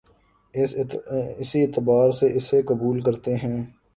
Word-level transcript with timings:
اسی 1.39 1.61
اعتبار 1.63 2.11
سے 2.19 2.27
اسے 2.37 2.61
قبول 2.69 3.01
کرتے 3.01 3.35
ہیں 3.35 3.57